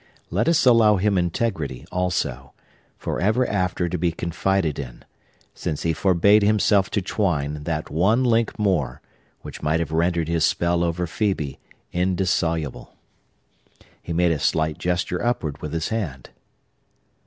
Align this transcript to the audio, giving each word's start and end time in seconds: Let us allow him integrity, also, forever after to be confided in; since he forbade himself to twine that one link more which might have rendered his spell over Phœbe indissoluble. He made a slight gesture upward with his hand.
Let 0.31 0.47
us 0.47 0.65
allow 0.65 0.95
him 0.95 1.15
integrity, 1.15 1.85
also, 1.91 2.53
forever 2.97 3.47
after 3.47 3.87
to 3.87 3.97
be 3.99 4.11
confided 4.11 4.79
in; 4.79 5.05
since 5.53 5.83
he 5.83 5.93
forbade 5.93 6.41
himself 6.41 6.89
to 6.89 7.03
twine 7.03 7.65
that 7.65 7.91
one 7.91 8.23
link 8.23 8.57
more 8.57 8.99
which 9.41 9.61
might 9.61 9.79
have 9.79 9.91
rendered 9.91 10.27
his 10.27 10.43
spell 10.43 10.83
over 10.83 11.05
Phœbe 11.05 11.59
indissoluble. 11.93 12.95
He 14.01 14.11
made 14.11 14.31
a 14.31 14.39
slight 14.39 14.79
gesture 14.79 15.23
upward 15.23 15.61
with 15.61 15.71
his 15.71 15.89
hand. 15.89 16.31